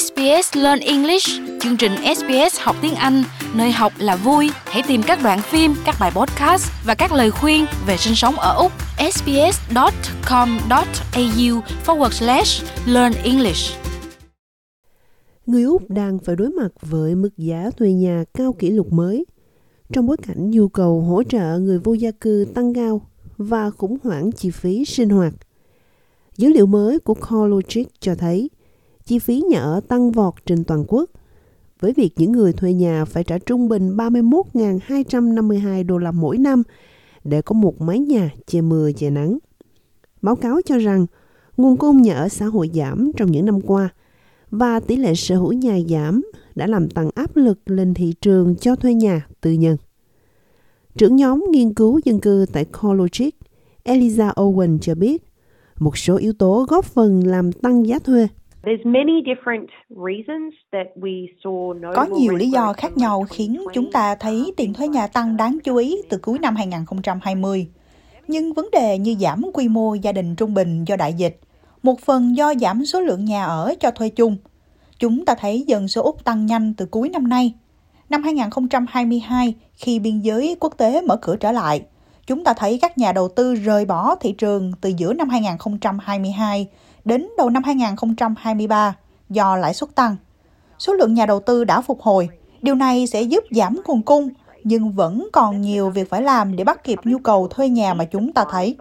SBS 0.00 0.56
Learn 0.56 0.80
English, 0.80 1.28
chương 1.60 1.76
trình 1.76 1.92
SBS 2.16 2.60
học 2.60 2.76
tiếng 2.82 2.94
Anh, 2.94 3.22
nơi 3.54 3.72
học 3.72 3.92
là 3.98 4.16
vui. 4.16 4.50
Hãy 4.54 4.82
tìm 4.88 5.00
các 5.06 5.18
đoạn 5.22 5.40
phim, 5.42 5.74
các 5.84 5.94
bài 6.00 6.10
podcast 6.14 6.70
và 6.86 6.94
các 6.94 7.12
lời 7.12 7.30
khuyên 7.30 7.64
về 7.86 7.96
sinh 7.96 8.14
sống 8.14 8.34
ở 8.34 8.54
Úc. 8.54 8.72
sbs.com.au 9.12 9.60
forward 11.86 12.10
slash 12.10 12.64
learn 12.86 13.12
English 13.24 13.74
Người 15.46 15.62
Úc 15.62 15.90
đang 15.90 16.18
phải 16.18 16.36
đối 16.36 16.48
mặt 16.48 16.68
với 16.80 17.14
mức 17.14 17.30
giá 17.36 17.70
thuê 17.76 17.92
nhà 17.92 18.24
cao 18.34 18.52
kỷ 18.52 18.70
lục 18.70 18.92
mới 18.92 19.24
trong 19.92 20.06
bối 20.06 20.16
cảnh 20.26 20.50
nhu 20.50 20.68
cầu 20.68 21.00
hỗ 21.00 21.22
trợ 21.22 21.58
người 21.58 21.78
vô 21.78 21.94
gia 21.94 22.10
cư 22.10 22.46
tăng 22.54 22.74
cao 22.74 23.02
và 23.36 23.70
khủng 23.70 23.96
hoảng 24.02 24.32
chi 24.32 24.50
phí 24.50 24.84
sinh 24.84 25.08
hoạt. 25.08 25.32
Dữ 26.36 26.48
liệu 26.48 26.66
mới 26.66 26.98
của 26.98 27.14
CoreLogic 27.14 27.86
cho 28.00 28.14
thấy 28.14 28.50
chi 29.10 29.18
phí 29.18 29.42
nhà 29.48 29.60
ở 29.60 29.80
tăng 29.88 30.10
vọt 30.10 30.34
trên 30.46 30.64
toàn 30.64 30.84
quốc, 30.88 31.10
với 31.80 31.92
việc 31.92 32.12
những 32.16 32.32
người 32.32 32.52
thuê 32.52 32.72
nhà 32.72 33.04
phải 33.04 33.24
trả 33.24 33.38
trung 33.38 33.68
bình 33.68 33.96
31.252 33.96 35.86
đô 35.86 35.98
la 35.98 36.12
mỗi 36.12 36.38
năm 36.38 36.62
để 37.24 37.42
có 37.42 37.52
một 37.52 37.80
mái 37.80 37.98
nhà 37.98 38.30
che 38.46 38.60
mưa 38.60 38.92
che 38.92 39.10
nắng. 39.10 39.38
Báo 40.22 40.36
cáo 40.36 40.60
cho 40.64 40.78
rằng 40.78 41.06
nguồn 41.56 41.76
cung 41.76 42.02
nhà 42.02 42.14
ở 42.14 42.28
xã 42.28 42.46
hội 42.46 42.70
giảm 42.74 43.10
trong 43.16 43.32
những 43.32 43.46
năm 43.46 43.60
qua 43.60 43.88
và 44.50 44.80
tỷ 44.80 44.96
lệ 44.96 45.14
sở 45.14 45.36
hữu 45.36 45.52
nhà 45.52 45.78
giảm 45.88 46.22
đã 46.54 46.66
làm 46.66 46.88
tăng 46.88 47.10
áp 47.14 47.36
lực 47.36 47.58
lên 47.66 47.94
thị 47.94 48.14
trường 48.20 48.56
cho 48.56 48.76
thuê 48.76 48.94
nhà 48.94 49.26
tư 49.40 49.52
nhân. 49.52 49.76
Trưởng 50.96 51.16
nhóm 51.16 51.44
nghiên 51.50 51.74
cứu 51.74 52.00
dân 52.04 52.20
cư 52.20 52.46
tại 52.52 52.64
CoreLogic, 52.64 53.34
Eliza 53.84 54.32
Owen 54.34 54.78
cho 54.78 54.94
biết, 54.94 55.22
một 55.78 55.98
số 55.98 56.16
yếu 56.16 56.32
tố 56.32 56.66
góp 56.68 56.84
phần 56.84 57.26
làm 57.26 57.52
tăng 57.52 57.86
giá 57.86 57.98
thuê. 57.98 58.28
Có 61.94 62.04
nhiều 62.18 62.34
lý 62.36 62.50
do 62.50 62.72
khác 62.72 62.96
nhau 62.96 63.24
khiến 63.30 63.64
chúng 63.74 63.92
ta 63.92 64.14
thấy 64.14 64.52
tiền 64.56 64.74
thuê 64.74 64.88
nhà 64.88 65.06
tăng 65.06 65.36
đáng 65.36 65.58
chú 65.64 65.76
ý 65.76 65.96
từ 66.08 66.18
cuối 66.18 66.38
năm 66.38 66.56
2020. 66.56 67.68
Nhưng 68.28 68.52
vấn 68.52 68.68
đề 68.72 68.98
như 68.98 69.14
giảm 69.20 69.42
quy 69.54 69.68
mô 69.68 69.94
gia 69.94 70.12
đình 70.12 70.36
trung 70.36 70.54
bình 70.54 70.84
do 70.84 70.96
đại 70.96 71.14
dịch, 71.14 71.40
một 71.82 72.00
phần 72.00 72.36
do 72.36 72.54
giảm 72.54 72.84
số 72.84 73.00
lượng 73.00 73.24
nhà 73.24 73.44
ở 73.44 73.74
cho 73.80 73.90
thuê 73.90 74.08
chung. 74.08 74.36
Chúng 74.98 75.24
ta 75.24 75.34
thấy 75.34 75.64
dân 75.66 75.88
số 75.88 76.02
Úc 76.02 76.24
tăng 76.24 76.46
nhanh 76.46 76.74
từ 76.74 76.86
cuối 76.86 77.08
năm 77.08 77.28
nay. 77.28 77.54
Năm 78.08 78.22
2022, 78.22 79.54
khi 79.74 79.98
biên 79.98 80.20
giới 80.20 80.56
quốc 80.60 80.74
tế 80.78 81.02
mở 81.02 81.16
cửa 81.16 81.36
trở 81.36 81.52
lại, 81.52 81.82
chúng 82.26 82.44
ta 82.44 82.54
thấy 82.54 82.78
các 82.82 82.98
nhà 82.98 83.12
đầu 83.12 83.28
tư 83.28 83.54
rời 83.54 83.84
bỏ 83.84 84.14
thị 84.14 84.32
trường 84.32 84.72
từ 84.80 84.92
giữa 84.96 85.12
năm 85.12 85.28
2022 85.28 86.68
đến 87.04 87.28
đầu 87.38 87.50
năm 87.50 87.62
2023 87.62 88.96
do 89.28 89.56
lãi 89.56 89.74
suất 89.74 89.94
tăng. 89.94 90.16
Số 90.78 90.92
lượng 90.92 91.14
nhà 91.14 91.26
đầu 91.26 91.40
tư 91.40 91.64
đã 91.64 91.80
phục 91.80 92.00
hồi. 92.00 92.28
Điều 92.62 92.74
này 92.74 93.06
sẽ 93.06 93.22
giúp 93.22 93.44
giảm 93.50 93.76
nguồn 93.86 94.02
cung, 94.02 94.28
nhưng 94.64 94.92
vẫn 94.92 95.28
còn 95.32 95.60
nhiều 95.60 95.90
việc 95.90 96.10
phải 96.10 96.22
làm 96.22 96.56
để 96.56 96.64
bắt 96.64 96.84
kịp 96.84 96.98
nhu 97.04 97.18
cầu 97.18 97.48
thuê 97.48 97.68
nhà 97.68 97.94
mà 97.94 98.04
chúng 98.04 98.32
ta 98.32 98.44
thấy. 98.50 98.76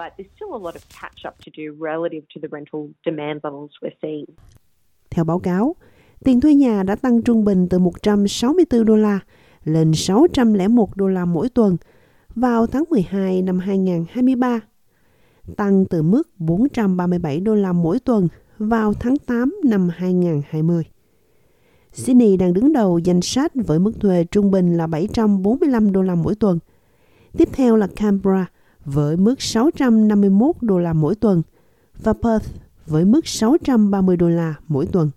Theo 5.09 5.25
báo 5.25 5.40
cáo, 5.40 5.75
tiền 6.23 6.42
thuê 6.42 6.53
nhà 6.53 6.84
đã 6.84 6.95
tăng 6.95 7.22
trung 7.22 7.45
bình 7.45 7.67
từ 7.70 7.80
164 7.80 8.86
đô 8.86 8.95
la 8.95 9.20
lên 9.64 9.94
601 9.94 10.95
đô 10.95 11.08
la 11.08 11.25
mỗi 11.25 11.50
tuần 11.50 11.78
vào 12.36 12.67
tháng 12.67 12.84
12 12.90 13.42
năm 13.42 13.59
2023, 13.59 14.59
tăng 15.58 15.86
từ 15.86 16.02
mức 16.02 16.30
437 16.38 17.39
đô 17.39 17.55
la 17.55 17.73
mỗi 17.73 18.00
tuần 18.00 18.28
vào 18.58 18.94
tháng 18.94 19.17
8 19.17 19.56
năm 19.64 19.89
2020. 19.89 20.83
Sydney 21.94 22.38
đang 22.38 22.53
đứng 22.53 22.73
đầu 22.73 23.00
danh 23.00 23.22
sách 23.22 23.52
với 23.56 23.80
mức 23.80 23.91
thuê 24.00 24.23
trung 24.23 24.52
bình 24.52 24.78
là 24.78 24.88
745 24.88 25.91
đô 25.91 26.01
la 26.01 26.16
mỗi 26.16 26.35
tuần. 26.35 26.59
Tiếp 27.38 27.50
theo 27.53 27.75
là 27.75 27.88
Canberra 27.96 28.46
với 28.85 29.18
mức 29.18 29.41
651 29.41 30.56
đô 30.62 30.79
la 30.79 30.94
mỗi 30.94 31.16
tuần 31.16 31.41
và 32.03 32.13
Perth 32.13 32.50
với 32.88 33.06
mức 33.06 33.28
630 33.28 34.18
đô 34.18 34.29
la 34.29 34.56
mỗi 34.68 34.85
tuần. 34.85 35.09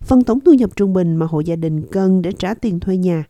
Phần 0.00 0.24
tổng 0.24 0.40
thu 0.40 0.52
nhập 0.52 0.70
trung 0.76 0.92
bình 0.92 1.16
mà 1.16 1.26
hộ 1.26 1.40
gia 1.40 1.56
đình 1.56 1.82
cần 1.92 2.22
để 2.22 2.32
trả 2.32 2.54
tiền 2.54 2.80
thuê 2.80 2.96
nhà 2.96 3.24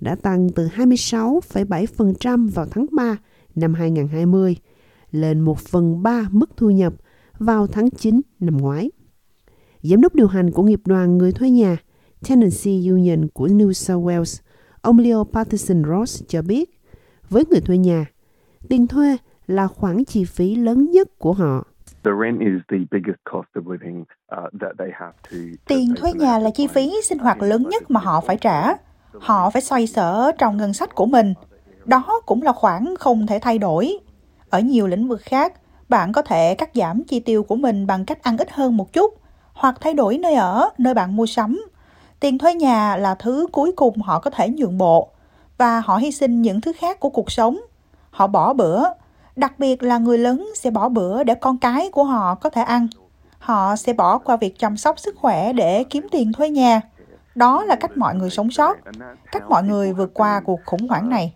đã 0.00 0.14
tăng 0.14 0.50
từ 0.50 0.68
26,7% 0.76 2.50
vào 2.50 2.66
tháng 2.70 2.86
3 2.92 3.16
năm 3.54 3.74
2020 3.74 4.56
lên 5.10 5.40
1 5.40 5.58
phần 5.58 6.02
3 6.02 6.28
mức 6.30 6.56
thu 6.56 6.70
nhập 6.70 6.92
vào 7.38 7.66
tháng 7.66 7.90
9 7.90 8.20
năm 8.40 8.56
ngoái. 8.56 8.90
Giám 9.82 10.00
đốc 10.00 10.14
điều 10.14 10.26
hành 10.26 10.50
của 10.50 10.62
nghiệp 10.62 10.80
đoàn 10.84 11.18
người 11.18 11.32
thuê 11.32 11.50
nhà 11.50 11.76
Tenancy 12.28 12.88
Union 12.88 13.28
của 13.34 13.46
New 13.46 13.72
South 13.72 14.04
Wales, 14.04 14.42
ông 14.82 14.98
Leo 14.98 15.24
Patterson 15.24 15.82
Ross 15.84 16.22
cho 16.28 16.42
biết, 16.42 16.80
với 17.30 17.44
người 17.50 17.60
thuê 17.60 17.78
nhà, 17.78 18.06
tiền 18.68 18.86
thuê 18.86 19.16
là 19.46 19.66
khoản 19.66 20.04
chi 20.04 20.24
phí 20.24 20.54
lớn 20.54 20.90
nhất 20.90 21.18
của 21.18 21.32
họ. 21.32 21.66
Tiền 25.66 25.94
thuê 25.96 26.12
nhà 26.12 26.38
là 26.38 26.50
chi 26.54 26.66
phí 26.66 26.92
sinh 27.04 27.18
hoạt 27.18 27.42
lớn 27.42 27.68
nhất 27.70 27.90
mà 27.90 28.00
họ 28.00 28.20
phải 28.20 28.36
trả. 28.40 28.74
Họ 29.12 29.50
phải 29.50 29.62
xoay 29.62 29.86
sở 29.86 30.32
trong 30.38 30.56
ngân 30.56 30.72
sách 30.72 30.94
của 30.94 31.06
mình. 31.06 31.34
Đó 31.84 32.20
cũng 32.26 32.42
là 32.42 32.52
khoản 32.52 32.94
không 32.98 33.26
thể 33.26 33.38
thay 33.42 33.58
đổi. 33.58 33.98
Ở 34.50 34.60
nhiều 34.60 34.86
lĩnh 34.86 35.08
vực 35.08 35.20
khác, 35.22 35.52
bạn 35.88 36.12
có 36.12 36.22
thể 36.22 36.54
cắt 36.54 36.70
giảm 36.74 37.04
chi 37.04 37.20
tiêu 37.20 37.42
của 37.42 37.56
mình 37.56 37.86
bằng 37.86 38.04
cách 38.04 38.22
ăn 38.22 38.38
ít 38.38 38.50
hơn 38.50 38.76
một 38.76 38.92
chút, 38.92 39.14
hoặc 39.52 39.74
thay 39.80 39.94
đổi 39.94 40.18
nơi 40.18 40.34
ở, 40.34 40.68
nơi 40.78 40.94
bạn 40.94 41.16
mua 41.16 41.26
sắm. 41.26 41.64
Tiền 42.20 42.38
thuê 42.38 42.54
nhà 42.54 42.96
là 42.96 43.14
thứ 43.14 43.46
cuối 43.52 43.72
cùng 43.72 44.02
họ 44.02 44.20
có 44.20 44.30
thể 44.30 44.48
nhượng 44.48 44.78
bộ, 44.78 45.08
và 45.58 45.80
họ 45.80 45.96
hy 45.96 46.12
sinh 46.12 46.42
những 46.42 46.60
thứ 46.60 46.72
khác 46.78 47.00
của 47.00 47.10
cuộc 47.10 47.30
sống. 47.30 47.58
Họ 48.10 48.26
bỏ 48.26 48.52
bữa, 48.52 48.82
đặc 49.36 49.58
biệt 49.58 49.82
là 49.82 49.98
người 49.98 50.18
lớn 50.18 50.48
sẽ 50.56 50.70
bỏ 50.70 50.88
bữa 50.88 51.24
để 51.24 51.34
con 51.34 51.58
cái 51.58 51.90
của 51.92 52.04
họ 52.04 52.34
có 52.34 52.50
thể 52.50 52.62
ăn. 52.62 52.88
Họ 53.38 53.76
sẽ 53.76 53.92
bỏ 53.92 54.18
qua 54.18 54.36
việc 54.36 54.58
chăm 54.58 54.76
sóc 54.76 54.98
sức 54.98 55.16
khỏe 55.18 55.52
để 55.52 55.84
kiếm 55.84 56.06
tiền 56.10 56.32
thuê 56.32 56.50
nhà. 56.50 56.80
Đó 57.34 57.64
là 57.64 57.76
cách 57.76 57.96
mọi 57.96 58.14
người 58.14 58.30
sống 58.30 58.50
sót, 58.50 58.76
cách 59.32 59.42
mọi 59.48 59.62
người 59.62 59.92
vượt 59.92 60.14
qua 60.14 60.40
cuộc 60.44 60.60
khủng 60.66 60.88
hoảng 60.88 61.08
này. 61.08 61.32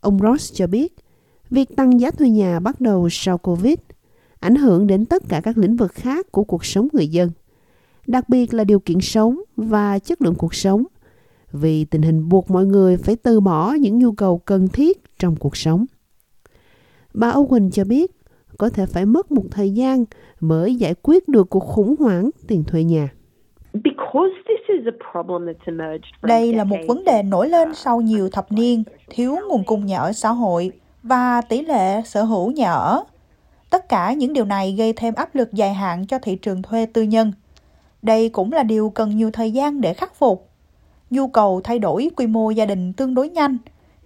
Ông 0.00 0.18
Ross 0.18 0.54
cho 0.54 0.66
biết, 0.66 0.94
việc 1.50 1.76
tăng 1.76 2.00
giá 2.00 2.10
thuê 2.10 2.28
nhà 2.28 2.60
bắt 2.60 2.80
đầu 2.80 3.08
sau 3.10 3.38
Covid 3.38 3.78
ảnh 4.44 4.54
hưởng 4.54 4.86
đến 4.86 5.04
tất 5.04 5.22
cả 5.28 5.40
các 5.40 5.58
lĩnh 5.58 5.76
vực 5.76 5.92
khác 5.92 6.32
của 6.32 6.44
cuộc 6.44 6.64
sống 6.64 6.88
người 6.92 7.08
dân, 7.08 7.30
đặc 8.06 8.28
biệt 8.28 8.54
là 8.54 8.64
điều 8.64 8.80
kiện 8.80 9.00
sống 9.00 9.40
và 9.56 9.98
chất 9.98 10.22
lượng 10.22 10.34
cuộc 10.34 10.54
sống, 10.54 10.84
vì 11.52 11.84
tình 11.84 12.02
hình 12.02 12.28
buộc 12.28 12.50
mọi 12.50 12.66
người 12.66 12.96
phải 12.96 13.16
từ 13.16 13.40
bỏ 13.40 13.72
những 13.72 13.98
nhu 13.98 14.12
cầu 14.12 14.38
cần 14.38 14.68
thiết 14.68 15.02
trong 15.18 15.36
cuộc 15.36 15.56
sống. 15.56 15.86
Bà 17.14 17.32
Owen 17.32 17.70
cho 17.70 17.84
biết, 17.84 18.12
có 18.58 18.70
thể 18.70 18.86
phải 18.86 19.06
mất 19.06 19.32
một 19.32 19.44
thời 19.50 19.70
gian 19.70 20.04
mới 20.40 20.74
giải 20.74 20.94
quyết 21.02 21.28
được 21.28 21.50
cuộc 21.50 21.64
khủng 21.64 21.94
hoảng 21.98 22.30
tiền 22.46 22.64
thuê 22.64 22.84
nhà. 22.84 23.08
Đây 26.22 26.52
là 26.52 26.64
một 26.64 26.76
vấn 26.88 27.04
đề 27.04 27.22
nổi 27.22 27.48
lên 27.48 27.74
sau 27.74 28.00
nhiều 28.00 28.28
thập 28.30 28.52
niên 28.52 28.82
thiếu 29.08 29.36
nguồn 29.48 29.64
cung 29.64 29.86
nhà 29.86 29.98
ở 29.98 30.12
xã 30.12 30.30
hội 30.30 30.70
và 31.02 31.40
tỷ 31.40 31.62
lệ 31.62 32.02
sở 32.04 32.22
hữu 32.22 32.50
nhà 32.50 32.72
ở. 32.72 33.04
Tất 33.70 33.88
cả 33.88 34.12
những 34.12 34.32
điều 34.32 34.44
này 34.44 34.74
gây 34.78 34.92
thêm 34.92 35.14
áp 35.14 35.34
lực 35.34 35.52
dài 35.52 35.74
hạn 35.74 36.06
cho 36.06 36.18
thị 36.18 36.36
trường 36.36 36.62
thuê 36.62 36.86
tư 36.86 37.02
nhân. 37.02 37.32
Đây 38.02 38.28
cũng 38.28 38.52
là 38.52 38.62
điều 38.62 38.90
cần 38.90 39.16
nhiều 39.16 39.30
thời 39.30 39.50
gian 39.50 39.80
để 39.80 39.94
khắc 39.94 40.14
phục. 40.14 40.48
Nhu 41.10 41.28
cầu 41.28 41.60
thay 41.64 41.78
đổi 41.78 42.10
quy 42.16 42.26
mô 42.26 42.50
gia 42.50 42.66
đình 42.66 42.92
tương 42.92 43.14
đối 43.14 43.28
nhanh, 43.28 43.58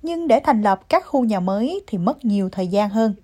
nhưng 0.02 0.28
để 0.28 0.40
thành 0.40 0.62
lập 0.62 0.80
các 0.88 1.06
khu 1.06 1.24
nhà 1.24 1.40
mới 1.40 1.80
thì 1.86 1.98
mất 1.98 2.24
nhiều 2.24 2.48
thời 2.52 2.66
gian 2.66 2.90
hơn. 2.90 3.14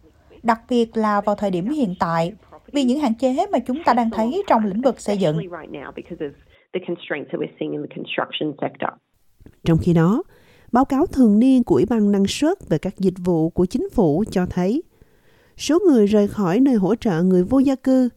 Đặc 0.42 0.60
biệt 0.68 0.96
là 0.96 1.20
vào 1.20 1.36
thời 1.36 1.50
điểm 1.50 1.70
hiện 1.70 1.94
tại, 2.00 2.32
vì 2.72 2.84
những 2.84 3.00
hạn 3.00 3.14
chế 3.14 3.46
mà 3.52 3.58
chúng 3.58 3.84
ta 3.84 3.92
đang 3.92 4.10
thấy 4.10 4.42
trong 4.46 4.64
lĩnh 4.64 4.82
vực 4.82 5.00
xây 5.00 5.18
dựng. 5.18 5.38
Trong 9.64 9.78
khi 9.78 9.92
đó, 9.92 10.22
báo 10.72 10.84
cáo 10.84 11.06
thường 11.06 11.38
niên 11.38 11.64
của 11.64 11.74
Ủy 11.74 11.86
ban 11.86 12.12
năng 12.12 12.26
suất 12.26 12.68
về 12.68 12.78
các 12.78 12.98
dịch 12.98 13.14
vụ 13.24 13.50
của 13.50 13.66
chính 13.66 13.90
phủ 13.90 14.24
cho 14.30 14.46
thấy 14.46 14.82
số 15.56 15.78
người 15.86 16.06
rời 16.06 16.28
khỏi 16.28 16.60
nơi 16.60 16.74
hỗ 16.74 16.94
trợ 16.94 17.22
người 17.22 17.44
vô 17.44 17.58
gia 17.58 17.74
cư 17.74 18.08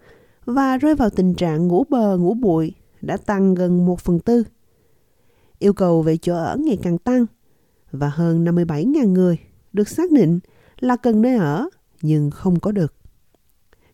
và 0.46 0.78
rơi 0.78 0.96
vào 0.96 1.10
tình 1.10 1.34
trạng 1.34 1.68
ngủ 1.68 1.84
bờ 1.90 2.18
ngủ 2.18 2.34
bụi 2.34 2.74
đã 3.02 3.18
tăng 3.18 3.54
gần 3.54 3.86
1 3.86 4.00
phần 4.00 4.20
tư. 4.20 4.44
Yêu 5.60 5.74
cầu 5.74 6.02
về 6.02 6.18
chỗ 6.18 6.36
ở 6.36 6.58
ngày 6.58 6.78
càng 6.84 6.98
tăng 6.98 7.26
và 7.92 8.10
hơn 8.10 8.46
57.000 8.46 9.08
người 9.08 9.38
được 9.74 9.88
xác 9.88 10.12
định 10.12 10.40
là 10.80 10.96
cần 10.96 11.22
nơi 11.22 11.36
ở 11.36 11.70
nhưng 12.02 12.32
không 12.32 12.60
có 12.60 12.72
được. 12.72 12.94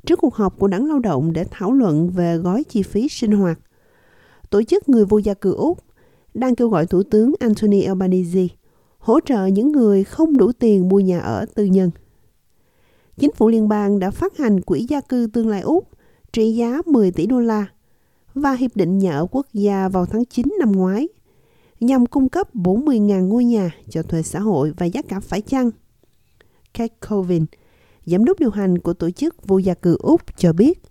Trước 0.05 0.19
cuộc 0.19 0.35
họp 0.35 0.59
của 0.59 0.67
Đảng 0.67 0.87
Lao 0.87 0.99
động 0.99 1.33
để 1.33 1.45
thảo 1.51 1.71
luận 1.71 2.09
về 2.09 2.37
gói 2.37 2.63
chi 2.63 2.83
phí 2.83 3.09
sinh 3.09 3.31
hoạt, 3.31 3.59
tổ 4.53 4.63
chức 4.63 4.89
người 4.89 5.05
vô 5.05 5.17
gia 5.17 5.33
cư 5.33 5.53
Úc 5.53 5.79
đang 6.33 6.55
kêu 6.55 6.69
gọi 6.69 6.85
Thủ 6.85 7.03
tướng 7.03 7.33
Anthony 7.39 7.81
Albanese 7.81 8.47
hỗ 8.97 9.19
trợ 9.25 9.45
những 9.45 9.71
người 9.71 10.03
không 10.03 10.37
đủ 10.37 10.51
tiền 10.51 10.89
mua 10.89 10.99
nhà 10.99 11.19
ở 11.19 11.45
tư 11.55 11.65
nhân. 11.65 11.91
chính 13.17 13.31
phủ 13.31 13.49
liên 13.49 13.67
bang 13.67 13.99
đã 13.99 14.11
phát 14.11 14.37
hành 14.37 14.61
quỹ 14.61 14.85
gia 14.89 15.01
cư 15.01 15.27
tương 15.33 15.47
lai 15.47 15.61
Úc 15.61 15.89
trị 16.33 16.55
giá 16.55 16.81
10 16.85 17.11
tỷ 17.11 17.25
đô 17.25 17.39
la 17.39 17.65
và 18.33 18.53
Hiệp 18.53 18.75
định 18.75 18.97
Nhà 18.97 19.11
ở 19.11 19.25
Quốc 19.31 19.47
gia 19.53 19.89
vào 19.89 20.05
tháng 20.05 20.25
9 20.25 20.45
năm 20.59 20.71
ngoái 20.71 21.07
nhằm 21.79 22.05
cung 22.05 22.29
cấp 22.29 22.55
40.000 22.55 23.27
ngôi 23.27 23.45
nhà 23.45 23.71
cho 23.89 24.03
thuê 24.03 24.23
xã 24.23 24.39
hội 24.39 24.73
và 24.77 24.85
giá 24.85 25.01
cả 25.01 25.19
phải 25.19 25.41
chăng. 25.41 25.71
Kate 26.73 26.95
Colvin, 27.09 27.45
giám 28.05 28.25
đốc 28.25 28.39
điều 28.39 28.49
hành 28.49 28.77
của 28.77 28.93
tổ 28.93 29.11
chức 29.11 29.47
vô 29.47 29.57
gia 29.57 29.73
cư 29.73 29.97
Úc 29.99 30.21
cho 30.37 30.53
biết 30.53 30.81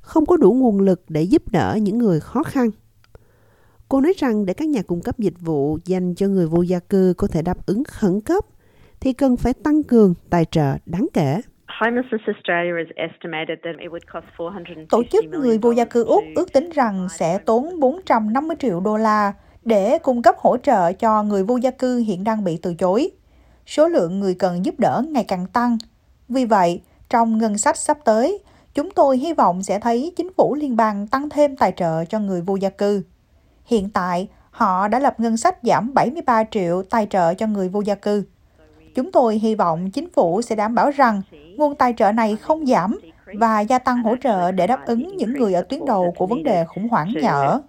không 0.00 0.26
có 0.26 0.36
đủ 0.36 0.52
nguồn 0.52 0.80
lực 0.80 1.02
để 1.08 1.22
giúp 1.22 1.42
đỡ 1.50 1.78
những 1.82 1.98
người 1.98 2.20
khó 2.20 2.42
khăn. 2.42 2.70
Cô 3.88 4.00
nói 4.00 4.12
rằng 4.16 4.46
để 4.46 4.54
các 4.54 4.68
nhà 4.68 4.82
cung 4.82 5.00
cấp 5.00 5.18
dịch 5.18 5.40
vụ 5.40 5.78
dành 5.84 6.14
cho 6.14 6.26
người 6.26 6.46
vô 6.46 6.62
gia 6.62 6.78
cư 6.78 7.14
có 7.16 7.26
thể 7.26 7.42
đáp 7.42 7.66
ứng 7.66 7.82
khẩn 7.84 8.20
cấp 8.20 8.44
thì 9.00 9.12
cần 9.12 9.36
phải 9.36 9.52
tăng 9.64 9.82
cường 9.82 10.14
tài 10.30 10.44
trợ 10.44 10.72
đáng 10.86 11.06
kể. 11.14 11.40
Tổ 14.90 15.02
chức 15.10 15.24
người 15.24 15.58
vô 15.58 15.72
gia 15.72 15.84
cư 15.84 16.04
Úc 16.04 16.24
ước 16.36 16.52
tính 16.52 16.70
rằng 16.70 17.08
sẽ 17.18 17.38
tốn 17.38 17.80
450 17.80 18.56
triệu 18.60 18.80
đô 18.80 18.96
la 18.96 19.32
để 19.64 19.98
cung 19.98 20.22
cấp 20.22 20.34
hỗ 20.38 20.56
trợ 20.56 20.92
cho 20.92 21.22
người 21.22 21.42
vô 21.42 21.56
gia 21.56 21.70
cư 21.70 21.98
hiện 21.98 22.24
đang 22.24 22.44
bị 22.44 22.58
từ 22.62 22.74
chối. 22.74 23.10
Số 23.66 23.88
lượng 23.88 24.20
người 24.20 24.34
cần 24.34 24.64
giúp 24.64 24.74
đỡ 24.78 25.02
ngày 25.08 25.24
càng 25.28 25.46
tăng. 25.52 25.78
Vì 26.28 26.44
vậy, 26.44 26.80
trong 27.10 27.38
ngân 27.38 27.58
sách 27.58 27.76
sắp 27.76 27.98
tới, 28.04 28.38
chúng 28.74 28.90
tôi 28.90 29.18
hy 29.18 29.32
vọng 29.32 29.62
sẽ 29.62 29.80
thấy 29.80 30.12
chính 30.16 30.32
phủ 30.36 30.54
liên 30.54 30.76
bang 30.76 31.06
tăng 31.06 31.30
thêm 31.30 31.56
tài 31.56 31.72
trợ 31.76 32.04
cho 32.04 32.18
người 32.18 32.40
vô 32.40 32.56
gia 32.56 32.70
cư. 32.70 33.02
Hiện 33.68 33.88
tại, 33.90 34.28
họ 34.50 34.88
đã 34.88 34.98
lập 34.98 35.20
ngân 35.20 35.36
sách 35.36 35.56
giảm 35.62 35.94
73 35.94 36.44
triệu 36.44 36.82
tài 36.90 37.06
trợ 37.06 37.34
cho 37.34 37.46
người 37.46 37.68
vô 37.68 37.80
gia 37.80 37.94
cư. 37.94 38.24
Chúng 38.94 39.12
tôi 39.12 39.38
hy 39.38 39.54
vọng 39.54 39.90
chính 39.90 40.10
phủ 40.10 40.42
sẽ 40.42 40.56
đảm 40.56 40.74
bảo 40.74 40.90
rằng 40.90 41.22
nguồn 41.56 41.74
tài 41.74 41.94
trợ 41.96 42.12
này 42.12 42.36
không 42.36 42.66
giảm 42.66 42.98
và 43.34 43.60
gia 43.60 43.78
tăng 43.78 44.02
hỗ 44.02 44.16
trợ 44.16 44.52
để 44.52 44.66
đáp 44.66 44.86
ứng 44.86 45.16
những 45.16 45.32
người 45.32 45.54
ở 45.54 45.62
tuyến 45.62 45.84
đầu 45.86 46.14
của 46.16 46.26
vấn 46.26 46.42
đề 46.42 46.64
khủng 46.64 46.88
hoảng 46.88 47.12
nhà 47.22 47.30
ở. 47.30 47.60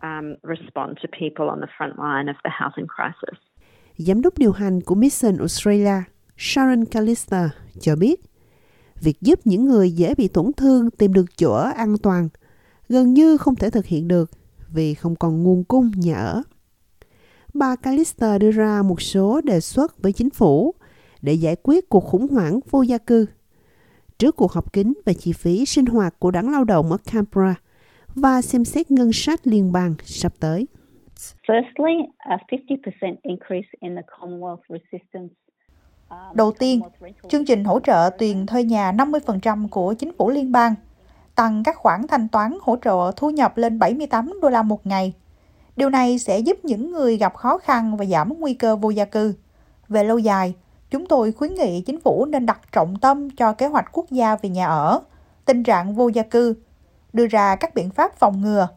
Giám 3.97 4.21
đốc 4.21 4.37
điều 4.37 4.51
hành 4.51 4.81
của 4.81 4.95
Mission 4.95 5.37
Australia, 5.37 6.03
Sharon 6.37 6.85
Callister, 6.85 7.49
cho 7.79 7.95
biết, 7.95 8.21
việc 9.01 9.21
giúp 9.21 9.39
những 9.45 9.65
người 9.65 9.91
dễ 9.91 10.15
bị 10.17 10.27
tổn 10.27 10.51
thương 10.57 10.91
tìm 10.91 11.13
được 11.13 11.25
chỗ 11.37 11.53
an 11.75 11.95
toàn 12.03 12.29
gần 12.89 13.13
như 13.13 13.37
không 13.37 13.55
thể 13.55 13.69
thực 13.69 13.85
hiện 13.85 14.07
được 14.07 14.31
vì 14.73 14.93
không 14.93 15.15
còn 15.15 15.43
nguồn 15.43 15.63
cung 15.63 15.91
nhà 15.95 16.15
ở. 16.15 16.43
Bà 17.53 17.75
Callister 17.75 18.41
đưa 18.41 18.51
ra 18.51 18.81
một 18.81 19.01
số 19.01 19.41
đề 19.41 19.59
xuất 19.59 20.01
với 20.01 20.13
chính 20.13 20.29
phủ 20.29 20.73
để 21.21 21.33
giải 21.33 21.55
quyết 21.63 21.89
cuộc 21.89 22.03
khủng 22.03 22.27
hoảng 22.27 22.59
vô 22.71 22.81
gia 22.81 22.97
cư 22.97 23.25
trước 24.19 24.35
cuộc 24.35 24.51
họp 24.51 24.73
kín 24.73 24.93
về 25.05 25.13
chi 25.13 25.33
phí 25.33 25.65
sinh 25.65 25.85
hoạt 25.85 26.19
của 26.19 26.31
đảng 26.31 26.51
lao 26.51 26.63
động 26.63 26.91
ở 26.91 26.97
Canberra 27.11 27.55
và 28.15 28.41
xem 28.41 28.65
xét 28.65 28.91
ngân 28.91 29.13
sách 29.13 29.39
liên 29.43 29.71
bang 29.71 29.95
sắp 30.03 30.33
tới. 30.39 30.67
Đầu 36.33 36.51
tiên, 36.59 36.81
chương 37.29 37.45
trình 37.45 37.63
hỗ 37.63 37.79
trợ 37.79 38.09
tiền 38.17 38.45
thuê 38.45 38.63
nhà 38.63 38.91
50% 38.91 39.67
của 39.67 39.93
chính 39.93 40.11
phủ 40.17 40.29
liên 40.29 40.51
bang, 40.51 40.75
tăng 41.39 41.63
các 41.63 41.75
khoản 41.77 42.07
thanh 42.07 42.27
toán 42.27 42.57
hỗ 42.61 42.77
trợ 42.83 43.11
thu 43.15 43.29
nhập 43.29 43.57
lên 43.57 43.79
78 43.79 44.33
đô 44.41 44.49
la 44.49 44.63
một 44.63 44.87
ngày. 44.87 45.13
Điều 45.75 45.89
này 45.89 46.19
sẽ 46.19 46.39
giúp 46.39 46.57
những 46.63 46.91
người 46.91 47.17
gặp 47.17 47.35
khó 47.35 47.57
khăn 47.57 47.97
và 47.97 48.05
giảm 48.05 48.33
nguy 48.39 48.53
cơ 48.53 48.75
vô 48.75 48.89
gia 48.89 49.05
cư. 49.05 49.33
Về 49.89 50.03
lâu 50.03 50.17
dài, 50.17 50.53
chúng 50.91 51.05
tôi 51.05 51.31
khuyến 51.31 51.55
nghị 51.55 51.81
chính 51.81 51.99
phủ 51.99 52.25
nên 52.25 52.45
đặt 52.45 52.59
trọng 52.71 52.95
tâm 52.99 53.29
cho 53.29 53.53
kế 53.53 53.67
hoạch 53.67 53.85
quốc 53.91 54.05
gia 54.11 54.35
về 54.35 54.49
nhà 54.49 54.67
ở, 54.67 54.99
tình 55.45 55.63
trạng 55.63 55.95
vô 55.95 56.07
gia 56.07 56.23
cư, 56.23 56.55
đưa 57.13 57.27
ra 57.27 57.55
các 57.55 57.75
biện 57.75 57.89
pháp 57.89 58.15
phòng 58.15 58.41
ngừa. 58.41 58.67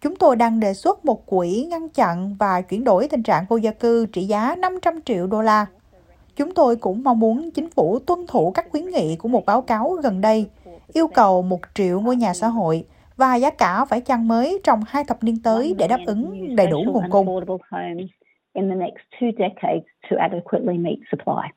Chúng 0.00 0.16
tôi 0.16 0.36
đang 0.36 0.60
đề 0.60 0.74
xuất 0.74 1.04
một 1.04 1.26
quỹ 1.26 1.66
ngăn 1.70 1.88
chặn 1.88 2.36
và 2.38 2.60
chuyển 2.60 2.84
đổi 2.84 3.08
tình 3.08 3.22
trạng 3.22 3.44
vô 3.48 3.56
gia 3.56 3.70
cư 3.70 4.06
trị 4.06 4.24
giá 4.24 4.54
500 4.58 5.02
triệu 5.02 5.26
đô 5.26 5.42
la. 5.42 5.66
Chúng 6.36 6.54
tôi 6.54 6.76
cũng 6.76 7.02
mong 7.02 7.20
muốn 7.20 7.50
chính 7.50 7.70
phủ 7.70 7.98
tuân 7.98 8.26
thủ 8.26 8.50
các 8.50 8.66
khuyến 8.70 8.90
nghị 8.90 9.16
của 9.16 9.28
một 9.28 9.46
báo 9.46 9.62
cáo 9.62 9.90
gần 9.90 10.20
đây, 10.20 10.48
yêu 10.92 11.06
cầu 11.08 11.42
một 11.42 11.60
triệu 11.74 12.00
ngôi 12.00 12.16
nhà 12.16 12.34
xã 12.34 12.48
hội 12.48 12.84
và 13.16 13.34
giá 13.34 13.50
cả 13.50 13.84
phải 13.84 14.00
chăng 14.00 14.28
mới 14.28 14.60
trong 14.64 14.80
hai 14.88 15.04
thập 15.04 15.24
niên 15.24 15.42
tới 15.42 15.74
để 15.78 15.88
đáp 15.88 16.00
ứng 16.06 16.56
đầy 16.56 16.66
đủ 16.66 16.82
nguồn 16.86 17.10
cung. 17.10 17.26
in 18.54 18.68
the 18.68 18.74
next 18.74 19.02
two 19.20 19.30
decades 19.38 19.86
to 20.10 20.16
adequately 20.20 20.78
meet 20.78 20.98
supply. 21.10 21.48